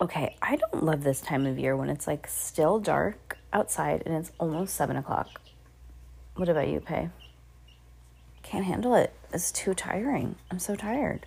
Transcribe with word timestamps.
Okay, 0.00 0.36
I 0.42 0.56
don't 0.56 0.84
love 0.84 1.04
this 1.04 1.20
time 1.20 1.46
of 1.46 1.58
year 1.58 1.76
when 1.76 1.88
it's 1.88 2.06
like 2.06 2.26
still 2.26 2.80
dark 2.80 3.38
outside 3.52 4.02
and 4.04 4.14
it's 4.16 4.32
almost 4.40 4.74
seven 4.74 4.96
o'clock. 4.96 5.40
What 6.34 6.48
about 6.48 6.68
you, 6.68 6.80
Pay? 6.80 7.10
Can't 8.42 8.64
handle 8.64 8.96
it. 8.96 9.14
It's 9.32 9.52
too 9.52 9.72
tiring. 9.72 10.34
I'm 10.50 10.58
so 10.58 10.74
tired. 10.74 11.26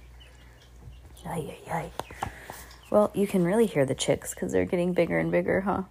Yay, 1.25 1.59
yay. 1.65 1.91
Well, 2.89 3.09
you 3.13 3.25
can 3.25 3.45
really 3.45 3.65
hear 3.67 3.85
the 3.85 3.95
chicks 3.95 4.33
because 4.33 4.51
they're 4.51 4.65
getting 4.65 4.93
bigger 4.93 5.17
and 5.17 5.31
bigger, 5.31 5.61
huh? 5.61 5.83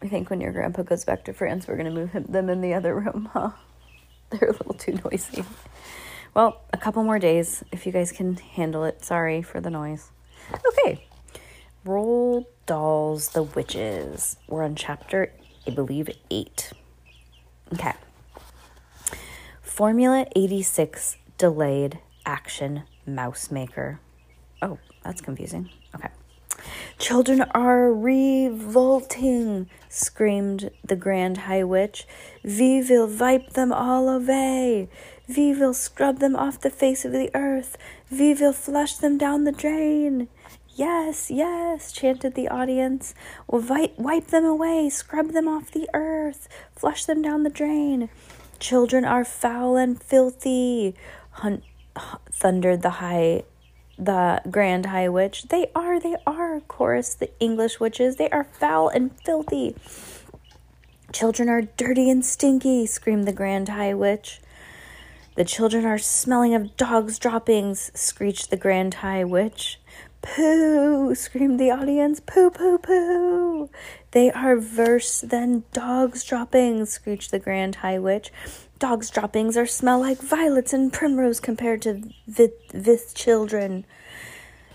I 0.00 0.06
think 0.06 0.30
when 0.30 0.40
your 0.40 0.52
grandpa 0.52 0.82
goes 0.82 1.04
back 1.04 1.24
to 1.24 1.32
France, 1.32 1.66
we're 1.66 1.76
going 1.76 1.86
to 1.86 1.92
move 1.92 2.12
him, 2.12 2.24
them 2.28 2.48
in 2.48 2.60
the 2.60 2.74
other 2.74 2.94
room, 2.94 3.28
huh? 3.32 3.50
They're 4.30 4.50
a 4.50 4.52
little 4.52 4.74
too 4.74 4.98
noisy. 5.04 5.44
Well, 6.34 6.60
a 6.72 6.76
couple 6.76 7.02
more 7.02 7.18
days 7.18 7.64
if 7.72 7.86
you 7.86 7.92
guys 7.92 8.12
can 8.12 8.36
handle 8.36 8.84
it. 8.84 9.04
Sorry 9.04 9.42
for 9.42 9.60
the 9.60 9.70
noise. 9.70 10.10
Okay. 10.52 11.07
Roald 11.86 12.46
Dahl's 12.66 13.28
The 13.28 13.44
Witches. 13.44 14.36
We're 14.48 14.64
on 14.64 14.74
chapter, 14.74 15.32
I 15.66 15.70
believe, 15.70 16.10
8. 16.30 16.72
Okay. 17.74 17.92
Formula 19.62 20.26
86 20.34 21.16
Delayed 21.38 22.00
Action 22.26 22.82
Mouse 23.06 23.50
Maker. 23.52 24.00
Oh, 24.60 24.78
that's 25.04 25.20
confusing. 25.20 25.70
Okay. 25.94 26.08
Children 26.98 27.42
are 27.54 27.92
revolting, 27.92 29.70
screamed 29.88 30.70
the 30.84 30.96
Grand 30.96 31.38
High 31.38 31.62
Witch. 31.62 32.08
We 32.42 32.82
will 32.82 33.06
wipe 33.06 33.50
them 33.50 33.72
all 33.72 34.08
away. 34.08 34.88
We 35.28 35.54
will 35.54 35.74
scrub 35.74 36.18
them 36.18 36.34
off 36.34 36.60
the 36.60 36.70
face 36.70 37.04
of 37.04 37.12
the 37.12 37.30
earth. 37.34 37.78
We 38.10 38.34
will 38.34 38.52
flush 38.52 38.94
them 38.94 39.16
down 39.16 39.44
the 39.44 39.52
drain. 39.52 40.28
Yes, 40.78 41.28
yes, 41.28 41.90
chanted 41.90 42.36
the 42.36 42.46
audience. 42.46 43.12
We'll 43.48 43.62
Wipe, 43.62 43.98
wipe 43.98 44.28
them 44.28 44.44
away, 44.44 44.88
scrub 44.90 45.32
them 45.32 45.48
off 45.48 45.72
the 45.72 45.90
earth, 45.92 46.48
flush 46.76 47.04
them 47.04 47.20
down 47.20 47.42
the 47.42 47.50
drain. 47.50 48.08
Children 48.60 49.04
are 49.04 49.24
foul 49.24 49.74
and 49.74 50.00
filthy, 50.00 50.94
hun- 51.32 51.64
thundered 52.30 52.82
the 52.82 52.90
high 52.90 53.42
the 53.98 54.40
grand 54.48 54.86
high 54.86 55.08
witch. 55.08 55.48
They 55.48 55.66
are, 55.74 55.98
they 55.98 56.14
are, 56.24 56.60
chorused 56.68 57.18
the 57.18 57.30
English 57.40 57.80
witches. 57.80 58.14
They 58.14 58.30
are 58.30 58.44
foul 58.44 58.88
and 58.88 59.10
filthy. 59.24 59.74
Children 61.12 61.48
are 61.48 61.62
dirty 61.62 62.08
and 62.08 62.24
stinky, 62.24 62.86
screamed 62.86 63.26
the 63.26 63.32
grand 63.32 63.68
high 63.68 63.94
witch. 63.94 64.40
The 65.34 65.44
children 65.44 65.84
are 65.84 65.98
smelling 65.98 66.54
of 66.54 66.76
dogs' 66.76 67.18
droppings, 67.18 67.90
screeched 67.94 68.50
the 68.50 68.56
grand 68.56 68.94
high 68.94 69.24
witch. 69.24 69.80
Pooh! 70.22 71.14
screamed 71.14 71.58
the 71.58 71.70
audience. 71.70 72.20
Pooh, 72.20 72.50
pooh, 72.50 72.78
pooh! 72.78 73.70
They 74.10 74.30
are 74.30 74.58
worse 74.58 75.20
than 75.20 75.64
dogs' 75.72 76.24
droppings, 76.24 76.90
screeched 76.90 77.30
the 77.30 77.38
grand 77.38 77.76
high 77.76 77.98
witch. 77.98 78.32
Dogs' 78.78 79.10
droppings 79.10 79.56
are 79.56 79.66
smell 79.66 80.00
like 80.00 80.18
violets 80.20 80.72
and 80.72 80.92
primrose 80.92 81.40
compared 81.40 81.82
to 81.82 82.02
with 82.26 83.14
children. 83.14 83.84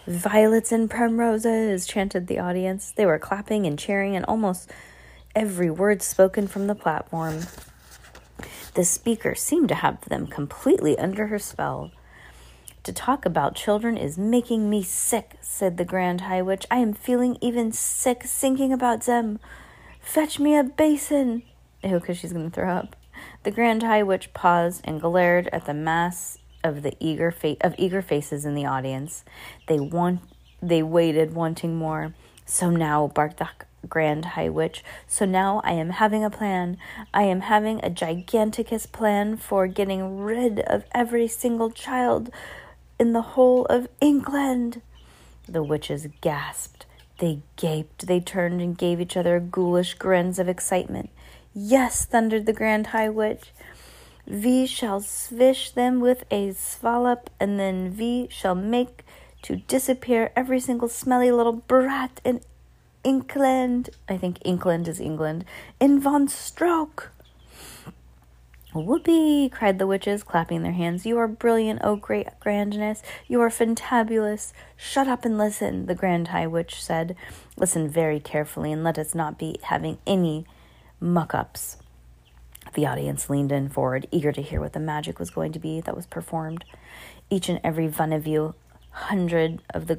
Violets 0.05 0.71
and 0.71 0.89
primroses, 0.89 1.87
chanted 1.87 2.27
the 2.27 2.39
audience. 2.39 2.91
They 2.91 3.05
were 3.05 3.19
clapping 3.19 3.65
and 3.65 3.79
cheering, 3.79 4.15
and 4.15 4.25
almost 4.25 4.69
every 5.35 5.69
word 5.69 6.01
spoken 6.01 6.47
from 6.47 6.67
the 6.67 6.75
platform. 6.75 7.41
The 8.75 8.83
speaker 8.83 9.35
seemed 9.35 9.69
to 9.69 9.75
have 9.75 10.01
them 10.09 10.27
completely 10.27 10.97
under 10.97 11.27
her 11.27 11.39
spell. 11.39 11.91
To 12.83 12.91
talk 12.91 13.25
about 13.25 13.55
children 13.55 13.95
is 13.95 14.17
making 14.17 14.69
me 14.69 14.83
sick, 14.83 15.37
said 15.39 15.77
the 15.77 15.85
Grand 15.85 16.21
High 16.21 16.41
Witch. 16.41 16.65
I 16.69 16.79
am 16.79 16.91
feeling 16.91 17.37
even 17.39 17.71
sick 17.71 18.23
thinking 18.23 18.73
about 18.73 19.03
them. 19.03 19.39
Fetch 20.01 20.37
me 20.37 20.57
a 20.57 20.65
basin. 20.65 21.43
Ew, 21.81 22.01
because 22.01 22.17
she's 22.17 22.33
going 22.33 22.49
to 22.49 22.53
throw 22.53 22.69
up. 22.69 22.97
The 23.43 23.51
Grand 23.51 23.83
High 23.83 24.03
Witch 24.03 24.33
paused 24.33 24.81
and 24.83 24.99
glared 24.99 25.47
at 25.53 25.65
the 25.65 25.73
mass 25.73 26.37
of 26.61 26.81
the 26.81 26.93
eager 26.99 27.31
fa- 27.31 27.55
of 27.61 27.73
eager 27.77 28.01
faces 28.01 28.43
in 28.43 28.53
the 28.53 28.65
audience. 28.65 29.23
They 29.67 29.79
want 29.79 30.19
they 30.61 30.83
waited, 30.83 31.33
wanting 31.33 31.77
more. 31.77 32.13
So 32.45 32.69
now, 32.69 33.07
barked 33.07 33.37
the 33.37 33.47
Grand 33.87 34.25
High 34.25 34.49
Witch. 34.49 34.83
So 35.07 35.25
now 35.25 35.61
I 35.63 35.71
am 35.71 35.91
having 35.91 36.25
a 36.25 36.29
plan. 36.29 36.77
I 37.13 37.23
am 37.23 37.41
having 37.41 37.79
a 37.79 37.89
giganticus 37.89 38.91
plan 38.91 39.37
for 39.37 39.67
getting 39.67 40.19
rid 40.19 40.59
of 40.59 40.83
every 40.93 41.29
single 41.29 41.71
child 41.71 42.29
in 42.99 43.13
the 43.13 43.21
whole 43.21 43.65
of 43.65 43.87
England. 44.01 44.81
The 45.47 45.63
witches 45.63 46.07
gasped. 46.21 46.85
They 47.19 47.41
gaped. 47.55 48.07
They 48.07 48.19
turned 48.19 48.61
and 48.61 48.77
gave 48.77 48.99
each 48.99 49.15
other 49.15 49.39
ghoulish 49.39 49.93
grins 49.95 50.39
of 50.39 50.49
excitement. 50.49 51.09
Yes, 51.53 52.05
thundered 52.05 52.45
the 52.45 52.53
Grand 52.53 52.87
High 52.87 53.09
Witch. 53.09 53.51
We 54.25 54.65
shall 54.65 55.01
swish 55.01 55.71
them 55.71 55.99
with 55.99 56.23
a 56.31 56.53
swallop, 56.53 57.29
and 57.39 57.59
then 57.59 57.95
we 57.97 58.27
shall 58.29 58.55
make 58.55 59.05
to 59.43 59.57
disappear 59.57 60.31
every 60.35 60.59
single 60.59 60.87
smelly 60.87 61.31
little 61.31 61.53
brat 61.53 62.21
in 62.23 62.41
England. 63.03 63.89
I 64.07 64.17
think 64.17 64.39
England 64.43 64.87
is 64.87 64.99
England. 64.99 65.45
In 65.79 65.99
Von 65.99 66.27
Stroke. 66.27 67.12
Whoopee! 68.73 69.49
cried 69.49 69.77
the 69.77 69.85
witches, 69.85 70.23
clapping 70.23 70.63
their 70.63 70.71
hands. 70.71 71.05
You 71.05 71.19
are 71.19 71.27
brilliant, 71.27 71.81
O 71.83 71.95
great 71.95 72.27
grandness. 72.39 73.03
You 73.27 73.39
are 73.41 73.49
fantabulous. 73.49 74.51
Shut 74.75 75.07
up 75.07 75.25
and 75.25 75.37
listen, 75.37 75.85
the 75.85 75.93
grand 75.93 76.29
high 76.29 76.47
witch 76.47 76.83
said. 76.83 77.15
Listen 77.55 77.87
very 77.87 78.19
carefully 78.19 78.71
and 78.71 78.83
let 78.83 78.97
us 78.97 79.13
not 79.13 79.37
be 79.37 79.59
having 79.63 79.99
any 80.07 80.45
muck 80.99 81.35
ups. 81.35 81.77
The 82.73 82.87
audience 82.87 83.29
leaned 83.29 83.51
in 83.51 83.69
forward, 83.69 84.07
eager 84.09 84.31
to 84.31 84.41
hear 84.41 84.59
what 84.59 84.73
the 84.73 84.79
magic 84.79 85.19
was 85.19 85.29
going 85.29 85.51
to 85.51 85.59
be 85.59 85.79
that 85.81 85.95
was 85.95 86.07
performed. 86.07 86.63
Each 87.29 87.49
and 87.49 87.59
every 87.63 87.87
one 87.87 88.11
of 88.11 88.25
you, 88.25 88.55
hundred 88.89 89.61
of 89.71 89.85
the 89.85 89.95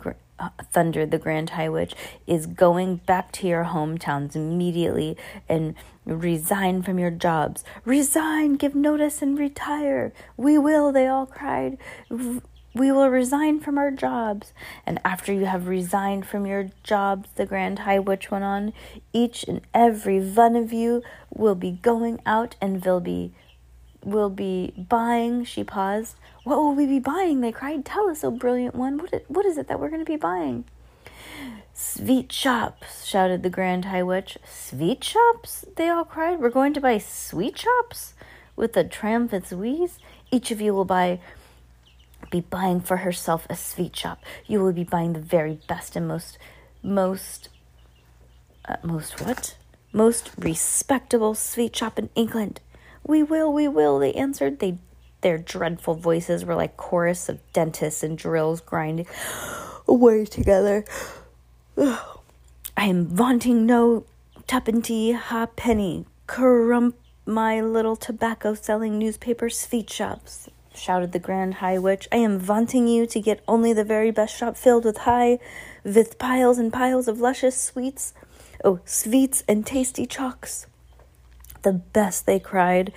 thundered 0.72 1.10
the 1.10 1.18
Grand 1.18 1.50
High 1.50 1.68
Witch, 1.68 1.94
is 2.26 2.46
going 2.46 2.96
back 2.96 3.32
to 3.32 3.46
your 3.46 3.64
hometowns 3.64 4.34
immediately 4.34 5.16
and 5.48 5.74
resign 6.04 6.82
from 6.82 6.98
your 6.98 7.10
jobs. 7.10 7.64
Resign, 7.84 8.54
give 8.54 8.74
notice, 8.74 9.22
and 9.22 9.38
retire. 9.38 10.12
We 10.36 10.58
will, 10.58 10.92
they 10.92 11.06
all 11.06 11.26
cried. 11.26 11.78
We 12.10 12.90
will 12.90 13.08
resign 13.08 13.60
from 13.60 13.78
our 13.78 13.92
jobs. 13.92 14.52
And 14.84 15.00
after 15.04 15.32
you 15.32 15.46
have 15.46 15.68
resigned 15.68 16.26
from 16.26 16.44
your 16.44 16.70
jobs, 16.82 17.28
the 17.36 17.46
Grand 17.46 17.80
High 17.80 18.00
Witch 18.00 18.30
went 18.30 18.44
on, 18.44 18.72
each 19.12 19.44
and 19.44 19.60
every 19.72 20.20
one 20.20 20.56
of 20.56 20.72
you 20.72 21.02
will 21.32 21.54
be 21.54 21.70
going 21.70 22.20
out 22.26 22.56
and 22.60 22.84
will 22.84 23.00
be 23.00 23.32
will 24.04 24.30
be 24.30 24.72
buying. 24.76 25.44
She 25.44 25.64
paused. 25.64 26.16
What 26.44 26.58
will 26.58 26.74
we 26.74 26.86
be 26.86 26.98
buying? 26.98 27.40
They 27.40 27.52
cried. 27.52 27.84
Tell 27.84 28.08
us, 28.08 28.22
O 28.22 28.30
brilliant 28.30 28.74
one. 28.74 28.98
What, 28.98 29.12
it, 29.12 29.24
what 29.28 29.46
is 29.46 29.58
it 29.58 29.68
that 29.68 29.80
we're 29.80 29.88
going 29.88 30.04
to 30.04 30.10
be 30.10 30.16
buying? 30.16 30.64
Sweet 31.72 32.30
shops, 32.30 33.04
shouted 33.04 33.42
the 33.42 33.50
Grand 33.50 33.86
High 33.86 34.02
Witch. 34.02 34.38
Sweet 34.48 35.02
shops? 35.02 35.64
They 35.76 35.88
all 35.88 36.04
cried. 36.04 36.38
We're 36.38 36.50
going 36.50 36.72
to 36.74 36.80
buy 36.80 36.98
sweet 36.98 37.58
shops? 37.58 38.14
With 38.54 38.76
a 38.76 38.84
triumphant 38.84 39.50
wheeze. 39.50 39.98
Each 40.30 40.52
of 40.52 40.60
you 40.60 40.72
will 40.72 40.84
buy 40.84 41.20
be 42.30 42.40
buying 42.40 42.80
for 42.80 42.98
herself 42.98 43.46
a 43.50 43.56
sweet 43.56 43.94
shop. 43.94 44.22
You 44.46 44.60
will 44.60 44.72
be 44.72 44.84
buying 44.84 45.12
the 45.12 45.20
very 45.20 45.58
best 45.68 45.96
and 45.96 46.08
most 46.08 46.38
most 46.82 47.48
uh, 48.68 48.76
most 48.82 49.20
what? 49.20 49.56
Most 49.92 50.30
respectable 50.38 51.34
sweet 51.34 51.76
shop 51.76 51.98
in 51.98 52.10
England. 52.14 52.60
We 53.06 53.22
will, 53.22 53.52
we 53.52 53.68
will, 53.68 53.98
they 53.98 54.12
answered. 54.14 54.58
They 54.60 54.78
their 55.24 55.38
dreadful 55.38 55.94
voices 55.94 56.44
were 56.44 56.54
like 56.54 56.76
chorus 56.76 57.30
of 57.30 57.40
dentists 57.54 58.02
and 58.02 58.16
drills 58.16 58.60
grinding 58.60 59.06
away 59.88 60.26
together. 60.26 60.84
I 61.78 61.96
am 62.76 63.06
vaunting 63.06 63.64
no 63.64 64.04
tuppence 64.46 64.88
halfpenny 64.88 66.04
crump 66.26 66.96
my 67.26 67.60
little 67.60 67.96
tobacco 67.96 68.52
selling 68.52 68.98
newspaper 68.98 69.48
sweet 69.48 69.88
shops. 69.88 70.50
shouted 70.74 71.12
the 71.12 71.18
Grand 71.18 71.54
High 71.54 71.78
Witch. 71.78 72.06
I 72.12 72.16
am 72.16 72.38
vaunting 72.38 72.86
you 72.86 73.06
to 73.06 73.20
get 73.20 73.42
only 73.48 73.72
the 73.72 73.84
very 73.84 74.10
best 74.10 74.36
shop 74.36 74.58
filled 74.58 74.84
with 74.84 74.98
high, 74.98 75.38
with 75.84 76.18
piles 76.18 76.58
and 76.58 76.70
piles 76.70 77.08
of 77.08 77.18
luscious 77.18 77.58
sweets. 77.58 78.12
Oh, 78.62 78.80
sweets 78.84 79.42
and 79.48 79.64
tasty 79.64 80.04
chalks. 80.04 80.66
The 81.64 81.72
best, 81.72 82.26
they 82.26 82.38
cried. 82.38 82.92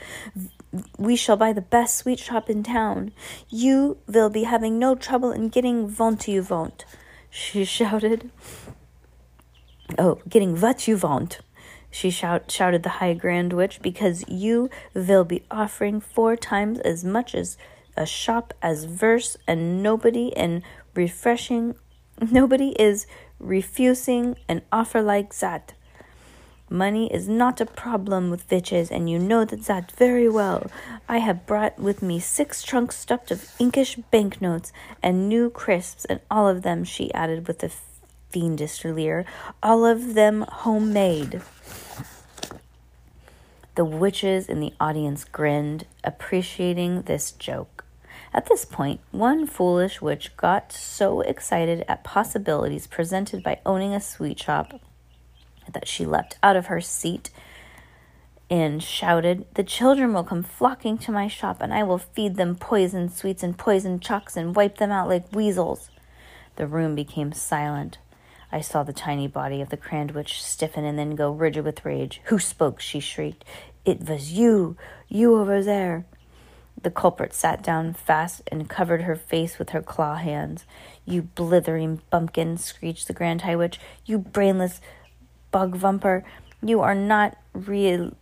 We 1.00 1.16
shall 1.16 1.38
buy 1.38 1.54
the 1.54 1.62
best 1.62 1.96
sweet 1.96 2.19
shop 2.19 2.50
in 2.50 2.62
town. 2.64 3.14
You 3.50 3.98
will 4.08 4.30
be 4.30 4.44
having 4.44 4.78
no 4.78 4.94
trouble 4.94 5.31
in 5.31 5.48
getting 5.50 5.88
vont 5.88 6.28
you 6.28 6.42
vont, 6.42 6.86
she 7.30 7.66
shouted. 7.78 8.30
Oh, 9.98 10.19
getting 10.28 10.60
what 10.60 10.86
you 10.86 10.98
want, 10.98 11.40
she 11.90 12.10
shout, 12.10 12.52
shouted 12.52 12.84
the 12.84 13.00
High 13.00 13.14
Grand 13.14 13.54
Witch, 13.54 13.81
because 13.81 14.28
you 14.28 14.69
will 14.94 15.24
be 15.24 15.46
offering 15.50 16.02
four 16.02 16.36
times 16.36 16.80
as 16.80 17.06
much 17.06 17.34
as 17.34 17.58
a 17.96 18.06
shop 18.06 18.54
as 18.62 18.84
verse, 18.84 19.38
and 19.48 19.81
nobody 19.81 20.28
in 20.28 20.62
refreshing, 20.94 21.75
nobody 22.19 22.75
is 22.78 23.08
refusing 23.40 24.36
an 24.50 24.62
offer 24.74 25.02
like 25.02 25.34
that. 25.40 25.74
Money 26.69 27.12
is 27.14 27.30
not 27.30 27.62
a 27.62 27.66
problem 27.66 28.30
with 28.30 28.52
witches, 28.52 28.92
and 28.92 29.10
you 29.10 29.18
know 29.18 29.46
that 29.46 29.64
that 29.64 29.90
very 29.94 30.28
well. 30.28 30.69
I 31.08 31.19
have 31.19 31.46
brought 31.46 31.80
with 31.80 32.02
me 32.02 32.19
six 32.19 32.62
trunks 32.62 32.98
stuffed 32.98 33.31
of 33.31 33.50
inkish 33.58 34.04
banknotes 34.12 34.74
and 35.02 35.30
new 35.30 35.50
crisps, 35.50 36.04
and 36.06 36.19
all 36.30 36.50
of 36.50 36.64
them, 36.64 36.84
she 36.84 37.14
added 37.14 37.48
with 37.48 37.64
a 37.64 37.72
fiendish 38.30 38.84
leer, 38.84 39.24
all 39.64 39.86
of 39.86 40.14
them 40.14 40.42
homemade. 40.42 41.42
The 43.75 43.86
witches 43.86 44.50
in 44.50 44.60
the 44.60 44.74
audience 44.78 45.24
grinned, 45.24 45.86
appreciating 46.04 47.04
this 47.04 47.31
joke. 47.31 47.86
At 48.34 48.48
this 48.48 48.66
point, 48.66 49.00
one 49.12 49.48
foolish 49.48 50.02
witch 50.02 50.36
got 50.36 50.74
so 50.74 51.22
excited 51.22 51.86
at 51.88 52.04
possibilities 52.04 52.88
presented 52.88 53.42
by 53.42 53.62
owning 53.66 53.94
a 53.94 54.02
sweet 54.02 54.38
shop 54.38 54.81
that 55.74 55.88
she 55.88 56.06
leapt 56.06 56.38
out 56.42 56.56
of 56.56 56.68
her 56.68 56.81
seat 56.81 57.30
and 58.50 58.81
shouted, 58.81 59.46
The 59.56 59.64
children 59.64 60.14
will 60.14 60.24
come 60.24 60.44
flocking 60.44 60.98
to 61.00 61.12
my 61.12 61.28
shop, 61.28 61.58
and 61.62 61.74
I 61.74 61.84
will 61.84 61.98
feed 61.98 62.36
them 62.36 62.56
poisoned 62.56 63.12
sweets 63.12 63.44
and 63.44 63.58
poisoned 63.58 64.02
chalks 64.02 64.38
and 64.38 64.56
wipe 64.56 64.78
them 64.78 64.92
out 64.92 65.10
like 65.10 65.34
weasels. 65.34 65.90
The 66.56 66.68
room 66.68 66.96
became 66.96 67.34
silent. 67.34 67.98
I 68.52 68.62
saw 68.62 68.84
the 68.84 68.94
tiny 68.94 69.28
body 69.28 69.62
of 69.62 69.69
the 69.69 69.78
Grand 69.78 70.12
Witch 70.12 70.42
stiffen 70.42 70.86
and 70.86 70.98
then 70.98 71.16
go 71.16 71.31
rigid 71.31 71.66
with 71.66 71.84
rage. 71.84 72.22
Who 72.25 72.40
spoke? 72.40 72.80
she 72.80 73.00
shrieked. 73.00 73.44
It 73.84 74.08
was 74.08 74.31
you, 74.34 74.78
you 75.10 75.36
over 75.36 75.62
there. 75.62 76.06
The 76.81 76.92
culprit 76.92 77.34
sat 77.34 77.64
down 77.64 77.94
fast 77.94 78.44
and 78.52 78.69
covered 78.69 79.02
her 79.02 79.16
face 79.16 79.60
with 79.60 79.72
her 79.72 79.81
claw 79.81 80.16
hands. 80.16 80.66
You 81.06 81.24
blithering 81.24 82.02
bumpkin, 82.10 82.58
screeched 82.58 83.08
the 83.08 83.14
Grand 83.14 83.42
High 83.42 83.56
Witch. 83.56 83.80
You 84.06 84.19
brainless 84.19 84.80
bug 85.51 85.75
vumper. 85.75 86.23
You 86.61 86.81
are 86.81 86.95
not 86.95 87.38
real. 87.53 88.13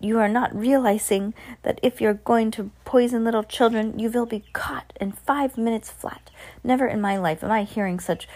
You 0.00 0.18
are 0.18 0.28
not 0.28 0.54
realizing 0.54 1.34
that 1.62 1.78
if 1.82 2.00
you're 2.00 2.14
going 2.14 2.50
to 2.52 2.70
poison 2.84 3.22
little 3.22 3.42
children, 3.42 3.98
you 3.98 4.10
will 4.10 4.26
be 4.26 4.44
caught 4.52 4.92
in 5.00 5.12
five 5.12 5.58
minutes 5.58 5.90
flat. 5.90 6.30
Never 6.64 6.86
in 6.86 7.00
my 7.00 7.18
life 7.18 7.44
am 7.44 7.50
I 7.50 7.64
hearing 7.64 8.00
such 8.00 8.26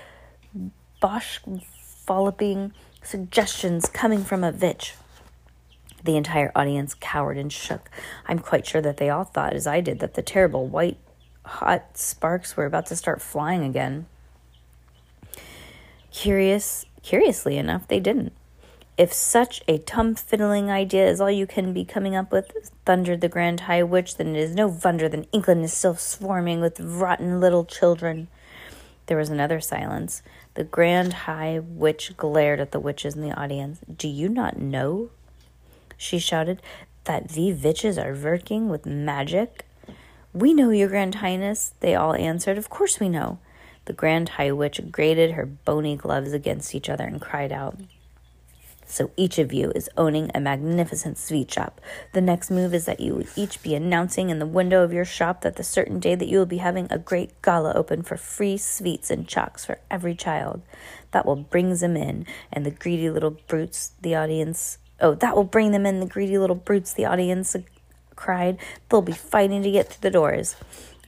bosh 1.01 1.41
following 2.07 2.73
suggestions 3.03 3.89
coming 3.89 4.25
from 4.25 4.45
a 4.45 4.51
witch. 4.51 4.95
The 6.05 6.17
entire 6.19 6.53
audience 6.55 6.95
cowered 6.95 7.39
and 7.39 7.51
shook. 7.51 7.89
I'm 8.27 8.39
quite 8.39 8.67
sure 8.67 8.83
that 8.83 8.99
they 8.99 9.09
all 9.09 9.25
thought, 9.25 9.55
as 9.55 9.67
I 9.67 9.81
did, 9.81 10.01
that 10.01 10.15
the 10.15 10.23
terrible 10.23 10.67
white 10.67 10.99
hot 11.47 11.97
sparks 11.97 12.57
were 12.57 12.67
about 12.67 12.87
to 12.87 12.97
start 12.97 13.23
flying 13.23 13.65
again. 13.65 14.07
Curious, 16.15 16.87
curiously 17.03 17.59
enough, 17.59 17.89
they 17.89 17.99
didn't. 17.99 18.33
If 18.97 19.13
such 19.13 19.63
a 19.67 19.79
tum 19.79 20.15
fiddling 20.15 20.71
idea 20.71 21.09
is 21.09 21.21
all 21.21 21.31
you 21.31 21.45
can 21.45 21.73
be 21.73 21.85
coming 21.85 22.15
up 22.15 22.31
with, 22.31 22.73
thundered 22.87 23.21
the 23.21 23.29
Grand 23.29 23.61
High 23.61 23.83
Witch, 23.83 24.17
then 24.17 24.37
it 24.37 24.39
is 24.39 24.55
no 24.55 24.79
wonder 24.85 25.09
that 25.09 25.27
England 25.33 25.65
is 25.65 25.73
still 25.73 25.97
swarming 25.97 26.61
with 26.61 26.79
rotten 26.79 27.41
little 27.41 27.65
children. 27.65 28.29
There 29.07 29.17
was 29.17 29.29
another 29.29 29.61
silence. 29.61 30.23
The 30.55 30.63
Grand 30.63 31.13
High 31.13 31.59
Witch 31.59 32.17
glared 32.17 32.61
at 32.61 32.71
the 32.71 32.79
witches 32.79 33.17
in 33.17 33.21
the 33.21 33.35
audience. 33.35 33.81
Do 33.95 34.07
you 34.07 34.29
not 34.29 34.57
know? 34.57 35.11
She 35.97 36.21
shouted, 36.21 36.63
that 37.05 37.31
the 37.31 37.53
witches 37.53 37.99
are 37.99 38.15
working 38.15 38.69
with 38.69 38.87
magic? 38.87 39.67
We 40.33 40.55
know, 40.55 40.71
your 40.71 40.89
Grand 40.89 41.17
Highness, 41.17 41.75
they 41.81 41.97
all 41.97 42.15
answered. 42.15 42.57
Of 42.57 42.71
course 42.71 43.01
we 43.01 43.09
know. 43.09 43.41
The 43.87 43.93
Grand 43.93 44.31
High 44.31 44.53
Witch 44.53 44.81
grated 44.91 45.33
her 45.33 45.47
bony 45.47 45.97
gloves 45.97 46.33
against 46.33 46.75
each 46.75 46.89
other 46.89 47.05
and 47.05 47.21
cried 47.21 47.53
out, 47.53 47.77
so 48.87 49.11
each 49.17 49.39
of 49.39 49.53
you 49.53 49.73
is 49.75 49.91
owning 49.97 50.31
a 50.35 50.41
magnificent 50.41 51.19
sweet 51.19 51.51
shop. 51.51 51.81
The 52.13 52.21
next 52.21 52.51
move 52.51 52.75
is 52.75 52.85
that 52.87 53.01
you 53.01 53.15
will 53.15 53.27
each 53.35 53.63
be 53.63 53.75
announcing 53.75 54.31
in 54.31 54.39
the 54.39 54.47
window 54.47 54.83
of 54.83 54.93
your 54.93 55.05
shop 55.05 55.41
that 55.41 55.57
the 55.57 55.65
certain 55.65 55.99
day 56.01 56.15
that 56.15 56.29
you 56.29 56.39
will 56.39 56.47
be 56.47 56.59
having 56.59 56.87
a 56.91 56.99
great 56.99 57.41
gala 57.43 57.73
open 57.73 58.03
for 58.03 58.17
free 58.17 58.57
sweets 58.57 59.11
and 59.11 59.27
chalks 59.27 59.65
for 59.65 59.79
every 59.91 60.15
child. 60.15 60.63
That 61.13 61.27
will 61.27 61.37
bring 61.37 61.75
them 61.75 61.97
in, 61.97 62.27
and 62.53 62.65
the 62.65 62.71
greedy 62.71 63.11
little 63.11 63.39
brutes, 63.49 63.93
the 64.01 64.15
audience. 64.15 64.79
Oh, 65.01 65.15
that 65.15 65.35
will 65.35 65.45
bring 65.45 65.73
them 65.73 65.87
in, 65.87 66.01
the 66.01 66.07
greedy 66.07 66.39
little 66.39 66.57
brutes, 66.57 66.93
the 66.93 67.07
audience 67.07 67.57
cried. 68.17 68.59
They'll 68.89 69.03
be 69.03 69.13
fighting 69.13 69.63
to 69.63 69.71
get 69.71 69.89
through 69.89 70.11
the 70.11 70.13
doors. 70.13 70.57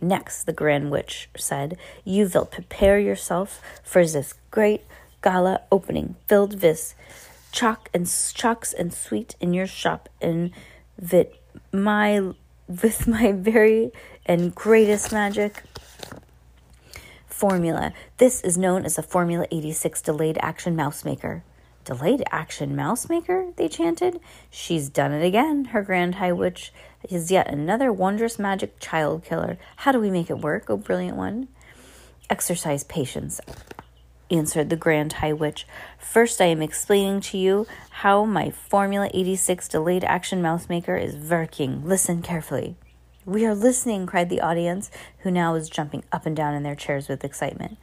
Next, 0.01 0.45
the 0.45 0.53
Grand 0.53 0.91
Witch 0.91 1.29
said, 1.37 1.77
You 2.05 2.29
will 2.33 2.47
prepare 2.47 2.99
yourself 2.99 3.61
for 3.83 4.05
this 4.05 4.35
great 4.51 4.83
gala 5.23 5.63
opening 5.73 6.15
filled 6.29 6.63
with 6.63 6.95
chalk 7.51 7.89
and 7.95 8.07
chalks 8.35 8.73
and 8.73 8.93
sweet 8.93 9.35
in 9.41 9.55
your 9.55 9.67
shop 9.67 10.09
and 10.21 10.51
with 11.11 11.29
my 11.73 12.33
with 12.69 13.07
my 13.09 13.33
very 13.33 13.91
and 14.27 14.55
greatest 14.55 15.13
magic 15.13 15.63
formula. 17.27 17.93
This 18.19 18.41
is 18.41 18.57
known 18.57 18.85
as 18.85 18.97
the 18.97 19.03
Formula 19.03 19.47
86 19.51 20.03
Delayed 20.03 20.39
Action 20.41 20.75
Mouse 20.75 21.05
Maker. 21.05 21.45
Delayed 21.87 22.25
Action 22.33 22.75
Mouse 22.75 23.09
Maker? 23.09 23.53
They 23.55 23.69
chanted. 23.69 24.21
She's 24.50 24.88
done 24.88 25.12
it 25.12 25.25
again. 25.25 25.67
Her 25.67 25.83
Grand 25.83 26.17
High 26.17 26.33
Witch 26.33 26.73
is 27.09 27.31
yet 27.31 27.49
another 27.49 27.93
wondrous 27.93 28.41
magic 28.41 28.81
child 28.81 29.25
killer. 29.25 29.56
How 29.77 29.93
do 29.93 30.00
we 30.00 30.11
make 30.11 30.29
it 30.29 30.41
work, 30.41 30.65
oh 30.69 30.77
brilliant 30.77 31.17
one? 31.17 31.47
Exercise 32.29 32.83
patience 32.83 33.40
answered 34.33 34.69
the 34.69 34.75
Grand 34.75 35.12
High 35.14 35.33
Witch. 35.33 35.64
First, 35.97 36.40
I 36.40 36.47
am 36.47 36.61
explaining 36.61 37.21
to 37.21 37.38
you 37.38 37.69
how 37.90 38.25
my 38.25 38.50
Formula 38.50 39.09
86 39.14 39.69
delayed 39.69 40.02
action 40.02 40.43
mouse 40.43 40.69
maker 40.69 40.97
is 40.97 41.14
working. 41.14 41.87
Listen 41.87 42.21
carefully. 42.21 42.75
We 43.25 43.47
are 43.47 43.55
listening, 43.55 44.07
cried 44.07 44.28
the 44.28 44.40
audience, 44.40 44.90
who 45.19 45.31
now 45.31 45.52
was 45.52 45.71
jumping 45.71 46.02
up 46.11 46.26
and 46.26 46.37
down 46.37 46.55
in 46.55 46.64
their 46.64 46.75
chairs 46.75 47.09
with 47.09 47.25
excitement. 47.25 47.78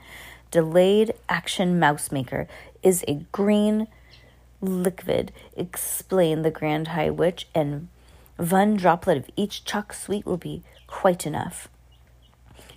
Delayed 0.54 1.16
action 1.28 1.80
mouse 1.80 2.12
maker 2.12 2.48
is 2.84 3.04
a 3.08 3.26
green 3.32 3.88
liquid, 4.62 5.32
explained 5.58 6.46
the 6.46 6.52
Grand 6.52 6.90
High 6.90 7.10
Witch, 7.10 7.48
and 7.56 7.88
one 8.38 8.76
droplet 8.76 9.18
of 9.18 9.32
each 9.36 9.66
chalk 9.66 9.94
sweet 9.94 10.28
will 10.28 10.38
be 10.38 10.62
quite 10.86 11.26
enough. 11.26 11.70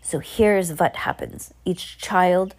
So 0.01 0.21
here's 0.21 0.73
what 0.73 0.97
happens. 0.97 1.53
Each 1.67 1.99
child 1.99 2.55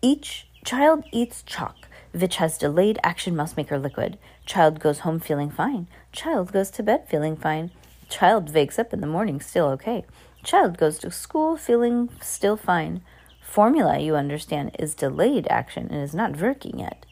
each 0.00 0.46
child 0.64 1.04
eats 1.12 1.42
chalk, 1.42 1.86
which 2.12 2.36
has 2.36 2.56
delayed 2.56 2.98
action 3.04 3.36
mouse 3.36 3.58
maker 3.58 3.78
liquid. 3.78 4.16
Child 4.46 4.80
goes 4.80 5.00
home 5.00 5.20
feeling 5.20 5.50
fine. 5.50 5.88
Child 6.10 6.54
goes 6.54 6.70
to 6.70 6.82
bed 6.82 7.06
feeling 7.06 7.36
fine. 7.36 7.70
Child 8.08 8.54
wakes 8.54 8.78
up 8.78 8.94
in 8.94 9.02
the 9.02 9.06
morning 9.06 9.42
still 9.42 9.66
okay. 9.72 10.06
Child 10.42 10.78
goes 10.78 10.98
to 11.00 11.10
school 11.10 11.58
feeling 11.58 12.08
still 12.22 12.56
fine. 12.56 13.02
Formula, 13.54 14.00
you 14.00 14.16
understand, 14.16 14.74
is 14.80 14.96
delayed 14.96 15.46
action 15.48 15.86
and 15.88 16.02
is 16.02 16.12
not 16.12 16.40
working 16.40 16.80
yet. 16.80 17.06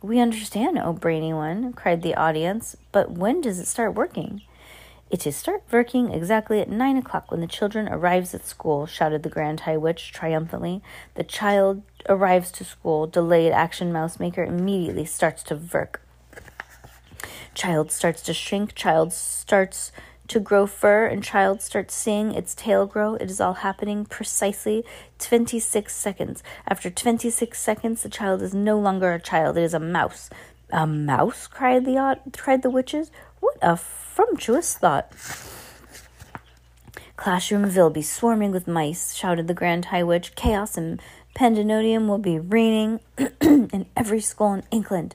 We 0.00 0.18
understand, 0.18 0.78
oh 0.78 0.94
brainy 0.94 1.34
one, 1.34 1.74
cried 1.74 2.00
the 2.00 2.14
audience, 2.14 2.74
but 2.90 3.10
when 3.10 3.42
does 3.42 3.58
it 3.58 3.66
start 3.66 3.92
working? 3.94 4.40
It 5.10 5.26
is 5.26 5.36
start 5.36 5.62
working 5.70 6.10
exactly 6.10 6.58
at 6.62 6.70
nine 6.70 6.96
o'clock 6.96 7.30
when 7.30 7.42
the 7.42 7.46
children 7.46 7.86
arrives 7.86 8.34
at 8.34 8.46
school, 8.46 8.86
shouted 8.86 9.24
the 9.24 9.28
Grand 9.28 9.60
High 9.60 9.76
Witch 9.76 10.10
triumphantly. 10.10 10.80
The 11.16 11.22
child 11.22 11.82
arrives 12.08 12.50
to 12.52 12.64
school, 12.64 13.06
delayed 13.06 13.52
action 13.52 13.92
mouse 13.92 14.18
maker 14.18 14.42
immediately 14.42 15.04
starts 15.04 15.42
to 15.42 15.56
work. 15.56 16.00
Child 17.52 17.92
starts 17.92 18.22
to 18.22 18.32
shrink, 18.32 18.74
child 18.74 19.12
starts 19.12 19.92
to 20.28 20.40
grow 20.40 20.66
fur, 20.66 21.06
and 21.06 21.22
child 21.22 21.60
starts 21.60 21.94
seeing 21.94 22.32
its 22.32 22.54
tail 22.54 22.86
grow. 22.86 23.14
It 23.14 23.30
is 23.30 23.40
all 23.40 23.54
happening 23.54 24.06
precisely 24.06 24.84
26 25.18 25.94
seconds. 25.94 26.42
After 26.66 26.90
26 26.90 27.58
seconds, 27.58 28.02
the 28.02 28.08
child 28.08 28.42
is 28.42 28.54
no 28.54 28.78
longer 28.78 29.12
a 29.12 29.20
child, 29.20 29.58
it 29.58 29.62
is 29.62 29.74
a 29.74 29.80
mouse. 29.80 30.30
A 30.70 30.86
mouse? 30.86 31.46
cried 31.46 31.84
the 31.84 32.18
cried 32.32 32.62
the 32.62 32.70
witches. 32.70 33.10
What 33.40 33.56
a 33.60 33.76
frumptuous 33.76 34.76
thought. 34.76 35.12
Classroom 37.16 37.72
will 37.74 37.90
be 37.90 38.02
swarming 38.02 38.50
with 38.50 38.66
mice, 38.66 39.14
shouted 39.14 39.46
the 39.46 39.54
Grand 39.54 39.86
High 39.86 40.02
Witch. 40.02 40.34
Chaos 40.34 40.76
and 40.76 41.00
pandemonium 41.34 42.08
will 42.08 42.18
be 42.18 42.38
reigning 42.38 43.00
in 43.40 43.86
every 43.96 44.20
school 44.20 44.52
in 44.54 44.62
England. 44.70 45.14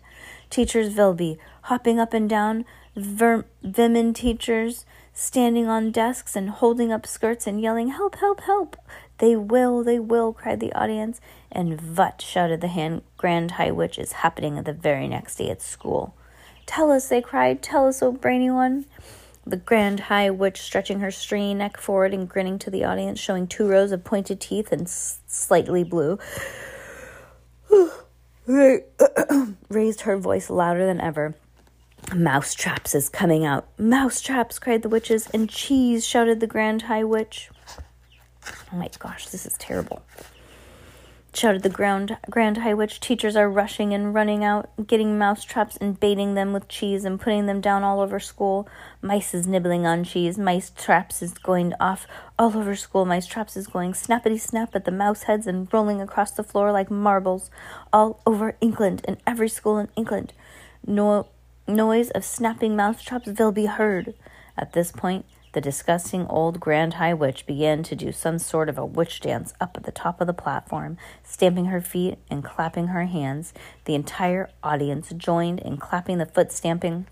Teachers 0.49 0.95
will 0.95 1.13
be 1.13 1.37
hopping 1.63 1.99
up 1.99 2.13
and 2.13 2.29
down, 2.29 2.65
ver- 2.99 3.45
women 3.61 4.13
teachers 4.13 4.85
standing 5.13 5.67
on 5.67 5.91
desks 5.91 6.35
and 6.35 6.49
holding 6.49 6.91
up 6.91 7.05
skirts 7.05 7.47
and 7.47 7.61
yelling, 7.61 7.89
Help, 7.89 8.15
help, 8.15 8.41
help! 8.41 8.77
They 9.17 9.35
will, 9.35 9.83
they 9.83 9.99
will, 9.99 10.33
cried 10.33 10.59
the 10.59 10.73
audience. 10.73 11.19
And 11.51 11.79
Vut 11.79 12.21
shouted 12.21 12.61
the 12.61 12.67
hand, 12.67 13.01
Grand 13.17 13.51
High 13.51 13.71
Witch, 13.71 13.99
is 13.99 14.13
happening 14.13 14.61
the 14.61 14.73
very 14.73 15.07
next 15.07 15.35
day 15.35 15.49
at 15.49 15.61
school. 15.61 16.15
Tell 16.65 16.91
us, 16.91 17.09
they 17.09 17.21
cried, 17.21 17.61
tell 17.61 17.87
us, 17.87 18.01
O 18.01 18.11
brainy 18.11 18.51
one. 18.51 18.85
The 19.45 19.57
Grand 19.57 20.01
High 20.01 20.29
Witch 20.29 20.61
stretching 20.61 20.99
her 20.99 21.11
stringy 21.11 21.53
neck 21.53 21.77
forward 21.77 22.13
and 22.13 22.29
grinning 22.29 22.59
to 22.59 22.69
the 22.69 22.85
audience, 22.85 23.19
showing 23.19 23.47
two 23.47 23.67
rows 23.67 23.91
of 23.91 24.03
pointed 24.03 24.39
teeth 24.39 24.71
and 24.71 24.83
s- 24.83 25.19
slightly 25.27 25.83
blue. 25.83 26.19
raised 29.69 30.01
her 30.01 30.17
voice 30.17 30.49
louder 30.49 30.85
than 30.85 30.99
ever. 30.99 31.35
Mousetraps 32.13 32.95
is 32.95 33.07
coming 33.07 33.45
out. 33.45 33.67
Mousetraps, 33.77 34.57
cried 34.57 34.81
the 34.81 34.89
witches, 34.89 35.27
and 35.31 35.47
cheese, 35.47 36.05
shouted 36.05 36.39
the 36.39 36.47
Grand 36.47 36.83
High 36.83 37.03
Witch. 37.03 37.49
Oh 38.73 38.77
my 38.77 38.89
gosh, 38.97 39.27
this 39.27 39.45
is 39.45 39.55
terrible. 39.57 40.01
Shouted 41.35 41.61
the 41.61 41.69
ground, 41.69 42.17
Grand 42.27 42.57
High 42.57 42.73
Witch. 42.73 42.99
Teachers 42.99 43.35
are 43.35 43.47
rushing 43.47 43.93
and 43.93 44.15
running 44.15 44.43
out, 44.43 44.71
getting 44.87 45.19
mousetraps 45.19 45.77
and 45.77 45.99
baiting 45.99 46.33
them 46.33 46.51
with 46.51 46.67
cheese 46.67 47.05
and 47.05 47.19
putting 47.21 47.45
them 47.45 47.61
down 47.61 47.83
all 47.83 48.01
over 48.01 48.19
school. 48.19 48.67
Mice 49.03 49.35
is 49.35 49.45
nibbling 49.45 49.85
on 49.85 50.03
cheese. 50.03 50.39
Mice 50.39 50.71
traps 50.71 51.21
is 51.21 51.33
going 51.33 51.75
off 51.79 52.07
all 52.39 52.57
over 52.57 52.75
school. 52.75 53.05
Mice 53.05 53.27
traps 53.27 53.55
is 53.55 53.67
going 53.67 53.93
snappity 53.93 54.39
snap 54.39 54.75
at 54.75 54.85
the 54.85 54.91
mouse 54.91 55.23
heads 55.23 55.45
and 55.45 55.71
rolling 55.71 56.01
across 56.01 56.31
the 56.31 56.43
floor 56.43 56.71
like 56.71 56.89
marbles 56.89 57.51
all 57.93 58.19
over 58.25 58.57
England 58.59 59.03
and 59.05 59.17
every 59.27 59.49
school 59.49 59.77
in 59.77 59.89
England. 59.95 60.33
No 60.87 61.27
noise 61.69 62.09
of 62.11 62.25
snapping 62.25 62.75
mousetraps 62.75 63.27
will 63.27 63.51
be 63.51 63.65
heard. 63.65 64.13
At 64.57 64.73
this 64.73 64.91
point, 64.91 65.25
the 65.53 65.61
disgusting 65.61 66.27
old 66.27 66.59
Grand 66.59 66.95
High 66.95 67.13
Witch 67.13 67.45
began 67.45 67.81
to 67.83 67.95
do 67.95 68.11
some 68.11 68.37
sort 68.37 68.69
of 68.69 68.77
a 68.77 68.85
witch 68.85 69.19
dance 69.19 69.53
up 69.59 69.75
at 69.75 69.83
the 69.83 69.91
top 69.91 70.21
of 70.21 70.27
the 70.27 70.33
platform, 70.33 70.97
stamping 71.23 71.65
her 71.65 71.81
feet 71.81 72.19
and 72.29 72.43
clapping 72.43 72.87
her 72.87 73.05
hands. 73.05 73.53
The 73.85 73.95
entire 73.95 74.49
audience 74.61 75.11
joined 75.15 75.59
in 75.59 75.77
clapping 75.77 76.19
the 76.19 76.25
foot 76.25 76.51
stamping. 76.51 77.07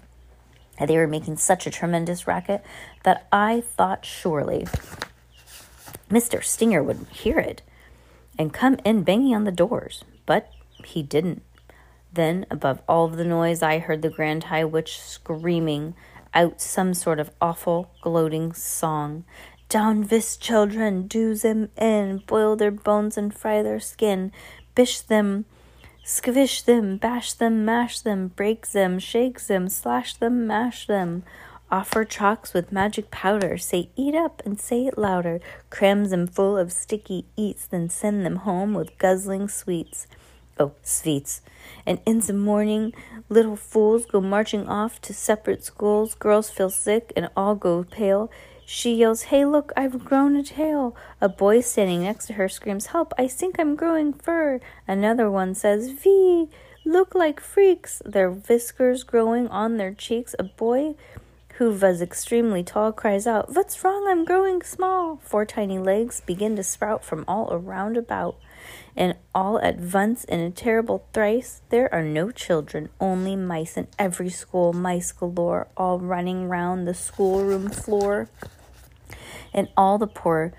They 0.79 0.97
were 0.97 1.07
making 1.07 1.37
such 1.37 1.65
a 1.65 1.71
tremendous 1.71 2.27
racket 2.27 2.63
that 3.03 3.27
I 3.31 3.61
thought 3.61 4.05
surely 4.05 4.67
Mr. 6.09 6.43
Stringer 6.43 6.83
would 6.83 7.05
hear 7.11 7.39
it 7.39 7.63
and 8.37 8.53
come 8.53 8.77
in 8.85 9.03
banging 9.03 9.35
on 9.35 9.43
the 9.43 9.51
doors, 9.51 10.03
but 10.25 10.51
he 10.85 11.01
didn't. 11.01 11.41
Then, 12.17 12.47
above 12.49 12.81
all 12.89 13.09
the 13.09 13.23
noise, 13.23 13.61
I 13.61 13.77
heard 13.77 14.01
the 14.01 14.09
Grand 14.09 14.45
High 14.45 14.65
Witch 14.65 14.99
screaming 14.99 15.93
out 16.33 16.59
some 16.59 16.95
sort 16.95 17.19
of 17.19 17.29
awful, 17.39 17.91
gloating 18.01 18.53
song. 18.53 19.23
Down 19.69 20.03
vis 20.03 20.35
children, 20.35 21.05
do 21.05 21.35
them 21.35 21.69
in, 21.77 22.23
boil 22.25 22.55
their 22.55 22.71
bones 22.71 23.19
and 23.19 23.31
fry 23.31 23.61
their 23.61 23.79
skin, 23.79 24.31
bish 24.73 24.99
them, 24.99 25.45
squish 26.03 26.63
them, 26.63 26.97
bash 26.97 27.33
them, 27.33 27.63
mash 27.63 27.99
them, 27.99 28.29
break 28.29 28.71
them, 28.71 28.97
shake 28.97 29.41
them, 29.41 29.69
slash 29.69 30.15
them, 30.15 30.47
mash 30.47 30.87
them. 30.87 31.21
Offer 31.69 32.03
chalks 32.03 32.51
with 32.51 32.71
magic 32.71 33.11
powder, 33.11 33.59
say 33.59 33.91
eat 33.95 34.15
up 34.15 34.41
and 34.43 34.59
say 34.59 34.87
it 34.87 34.97
louder, 34.97 35.39
crams 35.69 36.09
them 36.09 36.25
full 36.25 36.57
of 36.57 36.71
sticky 36.71 37.25
eats, 37.35 37.67
then 37.67 37.89
send 37.89 38.25
them 38.25 38.37
home 38.37 38.73
with 38.73 38.97
guzzling 38.97 39.47
sweets. 39.47 40.07
Oh, 40.59 40.73
sweets. 40.81 41.41
And 41.85 41.99
in 42.05 42.19
the 42.19 42.33
morning, 42.33 42.93
little 43.29 43.55
fools 43.55 44.05
go 44.05 44.21
marching 44.21 44.67
off 44.67 44.99
to 45.01 45.13
separate 45.13 45.63
schools. 45.63 46.15
Girls 46.15 46.49
feel 46.49 46.69
sick 46.69 47.13
and 47.15 47.29
all 47.35 47.55
go 47.55 47.83
pale. 47.83 48.31
She 48.65 48.95
yells, 48.95 49.23
Hey, 49.23 49.45
look, 49.45 49.71
I've 49.77 50.03
grown 50.03 50.35
a 50.35 50.43
tail. 50.43 50.95
A 51.21 51.29
boy 51.29 51.61
standing 51.61 52.03
next 52.03 52.27
to 52.27 52.33
her 52.33 52.49
screams, 52.49 52.87
Help, 52.87 53.13
I 53.17 53.27
think 53.27 53.59
I'm 53.59 53.75
growing 53.75 54.13
fur. 54.13 54.59
Another 54.87 55.31
one 55.31 55.55
says, 55.55 55.91
Vee, 55.91 56.49
look 56.83 57.15
like 57.15 57.39
freaks. 57.39 58.01
Their 58.03 58.29
whiskers 58.29 59.03
growing 59.03 59.47
on 59.47 59.77
their 59.77 59.93
cheeks. 59.93 60.35
A 60.37 60.43
boy 60.43 60.95
who 61.57 61.71
was 61.71 62.01
extremely 62.01 62.63
tall 62.63 62.91
cries 62.91 63.25
out, 63.25 63.55
What's 63.55 63.83
wrong? 63.83 64.05
I'm 64.09 64.25
growing 64.25 64.61
small. 64.61 65.17
Four 65.23 65.45
tiny 65.45 65.79
legs 65.79 66.21
begin 66.25 66.55
to 66.55 66.63
sprout 66.63 67.03
from 67.03 67.23
all 67.27 67.47
around 67.51 67.95
about 67.95 68.35
and 68.97 69.15
all 69.33 69.59
at 69.59 69.77
once 69.77 70.23
in 70.23 70.39
a 70.39 70.49
terrible 70.49 71.05
thrice 71.13 71.61
there 71.69 71.93
are 71.93 72.03
no 72.03 72.31
children, 72.31 72.89
only 72.99 73.35
mice 73.35 73.77
in 73.77 73.87
every 73.99 74.29
school, 74.29 74.73
mice 74.73 75.11
galore, 75.11 75.67
all 75.77 75.99
running 75.99 76.49
round 76.49 76.87
the 76.87 76.95
schoolroom 76.95 77.69
floor. 77.69 78.27
And 79.53 79.69
all 79.77 79.99
the 79.99 80.07
poor 80.07 80.51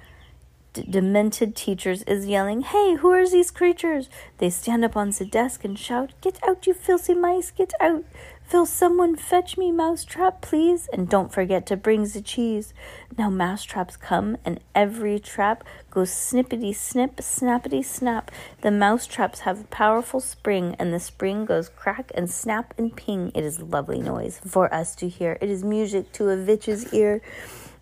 d- 0.72 0.86
demented 0.88 1.56
teachers 1.56 2.02
is 2.04 2.26
yelling, 2.26 2.62
Hey, 2.62 2.94
who 2.94 3.10
are 3.10 3.28
these 3.28 3.50
creatures? 3.50 4.08
They 4.38 4.50
stand 4.50 4.84
up 4.84 4.96
on 4.96 5.10
the 5.10 5.24
desk 5.24 5.64
and 5.64 5.76
shout, 5.76 6.12
Get 6.20 6.38
out, 6.46 6.66
you 6.66 6.74
filthy 6.74 7.14
mice, 7.14 7.50
get 7.50 7.72
out. 7.80 8.04
Will 8.50 8.64
someone 8.64 9.14
fetch 9.14 9.58
me 9.58 9.70
mousetrap, 9.70 10.40
please? 10.40 10.88
And 10.90 11.06
don't 11.06 11.30
forget 11.30 11.66
to 11.66 11.76
bring 11.76 12.04
the 12.04 12.22
cheese. 12.22 12.72
Now 13.18 13.28
mousetraps 13.28 13.98
come, 13.98 14.38
and 14.42 14.58
every 14.74 15.18
trap 15.18 15.64
goes 15.90 16.10
snippity 16.10 16.74
snip, 16.74 17.16
snappity 17.16 17.84
snap. 17.84 18.30
The 18.62 18.70
mousetraps 18.70 19.40
have 19.40 19.60
a 19.60 19.64
powerful 19.64 20.20
spring, 20.20 20.76
and 20.78 20.94
the 20.94 20.98
spring 20.98 21.44
goes 21.44 21.68
crack 21.68 22.10
and 22.14 22.30
snap 22.30 22.72
and 22.78 22.96
ping. 22.96 23.32
It 23.34 23.44
is 23.44 23.60
lovely 23.60 24.00
noise 24.00 24.40
for 24.46 24.72
us 24.72 24.94
to 24.96 25.10
hear. 25.10 25.36
It 25.42 25.50
is 25.50 25.62
music 25.62 26.10
to 26.12 26.30
a 26.30 26.36
witch's 26.36 26.90
ear. 26.94 27.20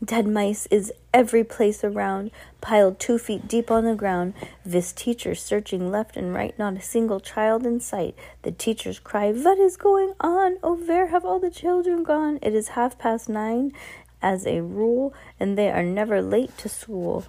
Dead 0.04 0.26
mice 0.26 0.66
is 0.66 0.92
every 1.14 1.42
place 1.42 1.82
around, 1.82 2.30
piled 2.60 3.00
two 3.00 3.18
feet 3.18 3.48
deep 3.48 3.70
on 3.70 3.84
the 3.84 3.94
ground. 3.94 4.34
This 4.64 4.92
teacher 4.92 5.34
searching 5.34 5.90
left 5.90 6.18
and 6.18 6.34
right, 6.34 6.56
not 6.58 6.76
a 6.76 6.82
single 6.82 7.18
child 7.18 7.64
in 7.64 7.80
sight. 7.80 8.14
The 8.42 8.52
teachers 8.52 8.98
cry, 8.98 9.32
What 9.32 9.58
is 9.58 9.78
going 9.78 10.12
on? 10.20 10.58
Oh, 10.62 10.76
where 10.76 11.06
have 11.06 11.24
all 11.24 11.40
the 11.40 11.50
children 11.50 12.02
gone? 12.02 12.38
It 12.42 12.54
is 12.54 12.68
half 12.68 12.98
past 12.98 13.28
nine, 13.30 13.72
as 14.20 14.46
a 14.46 14.60
rule, 14.60 15.14
and 15.40 15.56
they 15.56 15.70
are 15.70 15.82
never 15.82 16.20
late 16.20 16.56
to 16.58 16.68
school. 16.68 17.24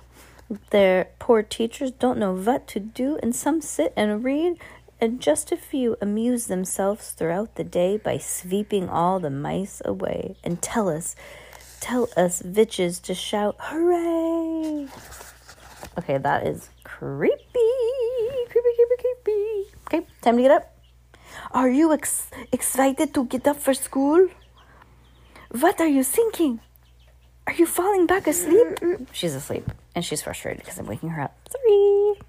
Their 0.72 1.10
poor 1.20 1.44
teachers 1.44 1.92
don't 1.92 2.20
know 2.20 2.34
what 2.34 2.68
to 2.70 2.80
do, 2.82 3.18
and 3.24 3.34
some 3.34 3.62
sit 3.62 3.94
and 3.96 4.24
read, 4.26 4.58
and 5.00 5.22
just 5.22 5.52
a 5.52 5.58
few 5.58 5.96
amuse 6.02 6.48
themselves 6.48 7.12
throughout 7.12 7.56
the 7.56 7.64
day 7.64 7.98
by 7.98 8.18
sweeping 8.18 8.90
all 8.90 9.20
the 9.20 9.30
mice 9.30 9.82
away. 9.86 10.36
And 10.44 10.62
tell 10.62 10.90
us, 10.90 11.16
tell 11.80 12.10
us 12.18 12.42
witches 12.44 13.00
to 13.02 13.14
shout, 13.14 13.56
Hooray! 13.60 14.88
Okay, 15.98 16.18
that 16.18 16.46
is 16.46 16.70
creepy. 16.84 17.74
Creepy, 18.52 18.72
creepy, 18.78 18.98
creepy. 19.02 19.78
Okay, 19.88 20.08
time 20.22 20.38
to 20.38 20.42
get 20.44 20.52
up. 20.52 20.74
Are 21.52 21.70
you 21.70 21.94
ex- 21.94 22.30
excited 22.52 23.14
to 23.14 23.26
get 23.26 23.48
up 23.48 23.58
for 23.58 23.74
school? 23.74 24.28
What 25.52 25.80
are 25.80 25.88
you 25.88 26.04
thinking? 26.04 26.60
Are 27.48 27.54
you 27.54 27.66
falling 27.66 28.06
back 28.06 28.28
asleep? 28.28 28.80
She's 29.14 29.34
asleep 29.34 29.72
and 29.96 30.04
she's 30.04 30.22
frustrated 30.22 30.60
because 30.62 30.78
I'm 30.78 30.86
waking 30.86 31.10
her 31.10 31.22
up. 31.22 31.36
Sorry. 31.50 32.20